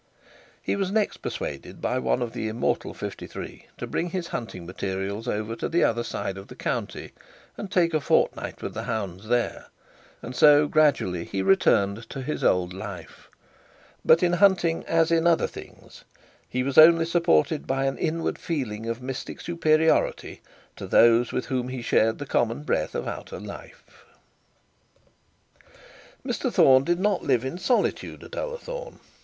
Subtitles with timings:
[0.63, 4.65] He was next persuaded, by one of the immortal fifty three, to bring his hunting
[4.65, 7.11] materials over to the other side of the county,
[7.55, 9.67] and take a fortnight with the hounds there;
[10.23, 13.29] and so gradually he returned to his old life.
[14.03, 16.03] But in hunting as in other things
[16.49, 20.41] he was only supported by the inward feeling of mystic superiority
[20.77, 23.83] to those with whom he shared the common breath of outer life.
[26.25, 28.97] Mr Thorne did not live in solitude at Ullathorne.